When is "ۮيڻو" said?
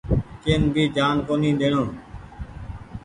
1.59-1.83